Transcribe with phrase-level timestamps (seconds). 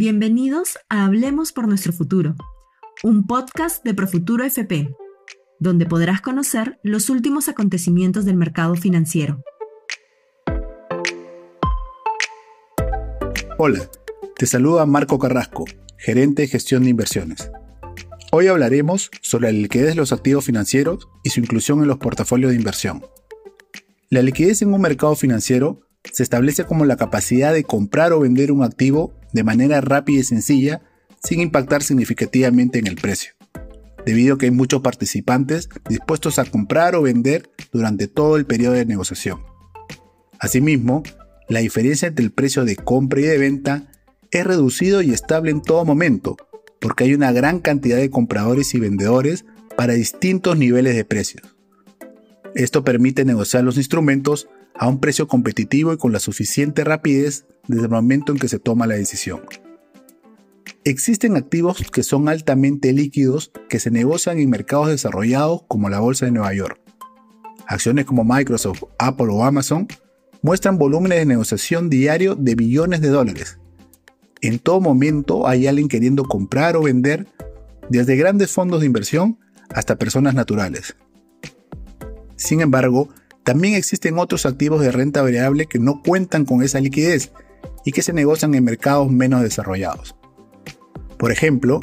[0.00, 2.36] Bienvenidos a Hablemos por nuestro futuro,
[3.02, 4.94] un podcast de Profuturo FP,
[5.58, 9.42] donde podrás conocer los últimos acontecimientos del mercado financiero.
[13.58, 13.90] Hola,
[14.36, 15.64] te saluda Marco Carrasco,
[15.96, 17.50] gerente de gestión de inversiones.
[18.30, 22.52] Hoy hablaremos sobre la liquidez de los activos financieros y su inclusión en los portafolios
[22.52, 23.04] de inversión.
[24.10, 28.52] La liquidez en un mercado financiero se establece como la capacidad de comprar o vender
[28.52, 30.82] un activo de manera rápida y sencilla
[31.22, 33.32] sin impactar significativamente en el precio,
[34.06, 38.74] debido a que hay muchos participantes dispuestos a comprar o vender durante todo el periodo
[38.74, 39.40] de negociación.
[40.38, 41.02] Asimismo,
[41.48, 43.90] la diferencia entre el precio de compra y de venta
[44.30, 46.36] es reducido y estable en todo momento,
[46.80, 49.44] porque hay una gran cantidad de compradores y vendedores
[49.76, 51.42] para distintos niveles de precios.
[52.54, 57.84] Esto permite negociar los instrumentos a un precio competitivo y con la suficiente rapidez desde
[57.84, 59.42] el momento en que se toma la decisión.
[60.84, 66.26] Existen activos que son altamente líquidos que se negocian en mercados desarrollados como la Bolsa
[66.26, 66.80] de Nueva York.
[67.66, 69.88] Acciones como Microsoft, Apple o Amazon
[70.40, 73.58] muestran volúmenes de negociación diario de billones de dólares.
[74.40, 77.26] En todo momento hay alguien queriendo comprar o vender,
[77.90, 79.38] desde grandes fondos de inversión
[79.70, 80.96] hasta personas naturales.
[82.36, 83.08] Sin embargo,
[83.48, 87.32] también existen otros activos de renta variable que no cuentan con esa liquidez
[87.82, 90.14] y que se negocian en mercados menos desarrollados.
[91.16, 91.80] Por ejemplo,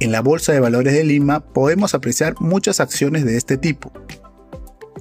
[0.00, 3.92] en la Bolsa de Valores de Lima podemos apreciar muchas acciones de este tipo.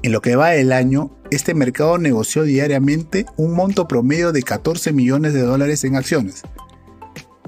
[0.03, 4.93] En lo que va del año, este mercado negoció diariamente un monto promedio de 14
[4.93, 6.43] millones de dólares en acciones.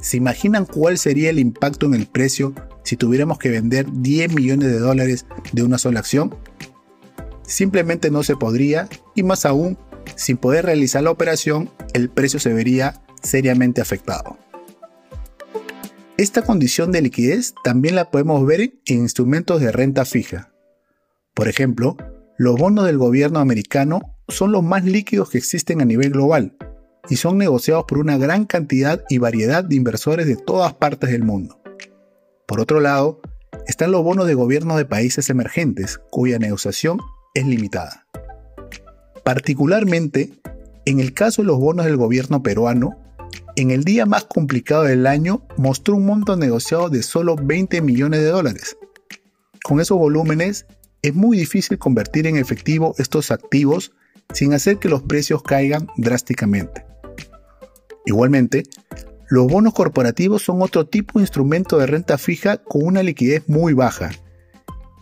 [0.02, 4.69] ¿Se imaginan cuál sería el impacto en el precio si tuviéramos que vender 10 millones
[4.69, 6.33] de dólares de una sola acción?
[7.47, 9.77] Simplemente no se podría y más aún,
[10.15, 14.38] sin poder realizar la operación, el precio se vería seriamente afectado.
[16.17, 20.53] Esta condición de liquidez también la podemos ver en instrumentos de renta fija.
[21.33, 21.97] Por ejemplo,
[22.38, 26.56] los bonos del gobierno americano son los más líquidos que existen a nivel global
[27.09, 31.23] y son negociados por una gran cantidad y variedad de inversores de todas partes del
[31.23, 31.62] mundo.
[32.47, 33.22] Por otro lado,
[33.67, 37.00] están los bonos de gobierno de países emergentes, cuya negociación
[37.35, 38.07] es limitada.
[39.23, 40.31] Particularmente,
[40.85, 42.97] en el caso de los bonos del gobierno peruano,
[43.56, 48.22] en el día más complicado del año mostró un monto negociado de solo 20 millones
[48.22, 48.78] de dólares.
[49.63, 50.66] Con esos volúmenes
[51.01, 53.91] es muy difícil convertir en efectivo estos activos
[54.34, 56.85] sin hacer que los precios caigan drásticamente.
[58.06, 58.63] Igualmente,
[59.29, 63.74] los bonos corporativos son otro tipo de instrumento de renta fija con una liquidez muy
[63.74, 64.12] baja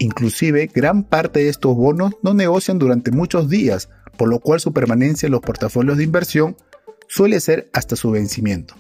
[0.04, 3.88] Inclusive, gran parte de estos bonos no negocian durante muchos días,
[4.18, 6.58] por lo cual su permanencia en los portafolios de inversión
[7.08, 8.76] suele ser hasta su vencimiento.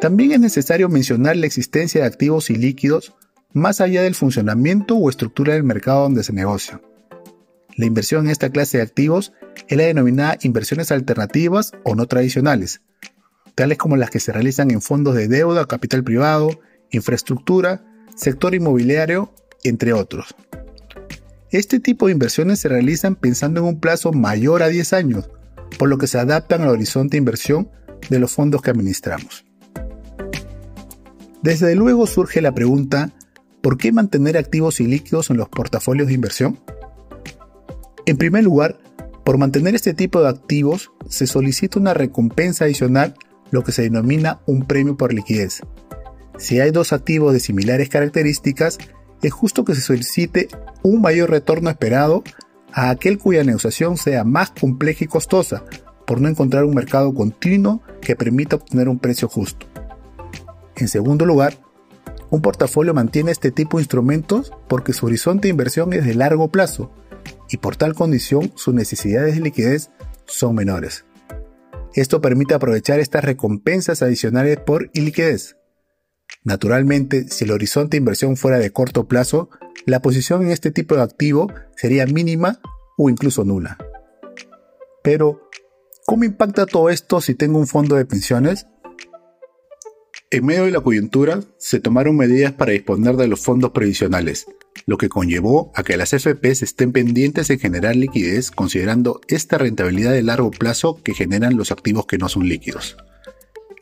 [0.00, 3.14] También es necesario mencionar la existencia de activos y líquidos
[3.52, 6.80] más allá del funcionamiento o estructura del mercado donde se negocia.
[7.76, 9.32] La inversión en esta clase de activos
[9.66, 12.80] es la denominada inversiones alternativas o no tradicionales,
[13.56, 16.60] tales como las que se realizan en fondos de deuda, capital privado,
[16.92, 17.84] infraestructura,
[18.14, 19.34] sector inmobiliario
[19.64, 20.34] entre otros.
[21.50, 25.30] Este tipo de inversiones se realizan pensando en un plazo mayor a 10 años,
[25.78, 27.68] por lo que se adaptan al horizonte de inversión
[28.10, 29.44] de los fondos que administramos.
[31.42, 33.12] Desde luego surge la pregunta,
[33.60, 36.58] ¿por qué mantener activos y líquidos en los portafolios de inversión?
[38.06, 38.78] En primer lugar,
[39.24, 43.14] por mantener este tipo de activos se solicita una recompensa adicional,
[43.50, 45.60] lo que se denomina un premio por liquidez.
[46.36, 48.78] Si hay dos activos de similares características,
[49.22, 50.48] es justo que se solicite
[50.82, 52.22] un mayor retorno esperado
[52.72, 55.64] a aquel cuya negociación sea más compleja y costosa,
[56.06, 59.66] por no encontrar un mercado continuo que permita obtener un precio justo.
[60.76, 61.56] En segundo lugar,
[62.30, 66.48] un portafolio mantiene este tipo de instrumentos porque su horizonte de inversión es de largo
[66.48, 66.90] plazo
[67.48, 69.90] y por tal condición sus necesidades de liquidez
[70.26, 71.04] son menores.
[71.94, 75.56] Esto permite aprovechar estas recompensas adicionales por iliquidez.
[76.42, 79.48] Naturalmente, si el horizonte de inversión fuera de corto plazo,
[79.86, 82.60] la posición en este tipo de activo sería mínima
[82.96, 83.78] o incluso nula.
[85.02, 85.48] Pero,
[86.06, 88.66] ¿cómo impacta todo esto si tengo un fondo de pensiones?
[90.30, 94.46] En medio de la coyuntura, se tomaron medidas para disponer de los fondos previsionales,
[94.86, 100.12] lo que conllevó a que las FPs estén pendientes en generar liquidez considerando esta rentabilidad
[100.12, 102.96] de largo plazo que generan los activos que no son líquidos.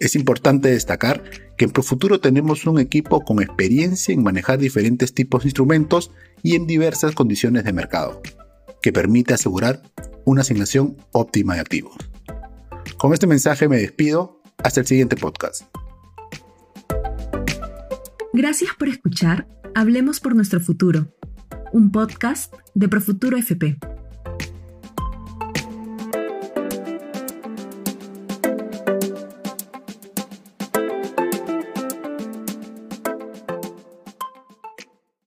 [0.02, 1.22] Es importante destacar
[1.56, 6.10] que en Profuturo tenemos un equipo con experiencia en manejar diferentes tipos de instrumentos
[6.42, 8.20] y en diversas condiciones de mercado,
[8.82, 9.80] que permite asegurar
[10.24, 11.94] una asignación óptima de activos.
[12.98, 15.66] Con este mensaje me despido, hasta el siguiente podcast.
[18.32, 19.46] Gracias por escuchar
[19.76, 21.14] Hablemos por nuestro futuro,
[21.72, 23.78] un podcast de Profuturo FP.